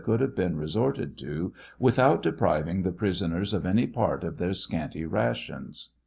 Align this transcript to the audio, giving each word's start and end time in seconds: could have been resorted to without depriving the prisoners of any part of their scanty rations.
could 0.03 0.19
have 0.19 0.33
been 0.35 0.57
resorted 0.57 1.15
to 1.15 1.53
without 1.77 2.23
depriving 2.23 2.81
the 2.81 2.91
prisoners 2.91 3.53
of 3.53 3.67
any 3.67 3.85
part 3.85 4.23
of 4.23 4.37
their 4.39 4.51
scanty 4.51 5.05
rations. 5.05 5.89